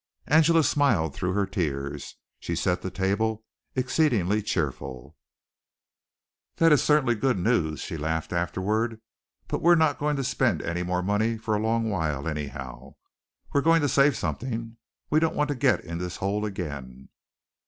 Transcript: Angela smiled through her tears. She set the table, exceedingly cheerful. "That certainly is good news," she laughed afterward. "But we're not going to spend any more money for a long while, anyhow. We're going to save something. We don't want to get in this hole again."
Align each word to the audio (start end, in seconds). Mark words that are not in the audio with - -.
Angela 0.25 0.63
smiled 0.63 1.13
through 1.13 1.33
her 1.33 1.45
tears. 1.45 2.15
She 2.39 2.55
set 2.55 2.81
the 2.81 2.89
table, 2.89 3.43
exceedingly 3.75 4.41
cheerful. 4.41 5.15
"That 6.55 6.75
certainly 6.79 7.13
is 7.13 7.19
good 7.21 7.37
news," 7.37 7.81
she 7.81 7.97
laughed 7.97 8.33
afterward. 8.33 8.99
"But 9.47 9.61
we're 9.61 9.75
not 9.75 9.99
going 9.99 10.15
to 10.15 10.23
spend 10.23 10.63
any 10.63 10.81
more 10.81 11.03
money 11.03 11.37
for 11.37 11.53
a 11.55 11.59
long 11.61 11.87
while, 11.87 12.27
anyhow. 12.27 12.95
We're 13.53 13.61
going 13.61 13.81
to 13.83 13.87
save 13.87 14.17
something. 14.17 14.77
We 15.11 15.19
don't 15.19 15.35
want 15.35 15.49
to 15.49 15.55
get 15.55 15.85
in 15.85 15.99
this 15.99 16.15
hole 16.15 16.45
again." 16.47 17.09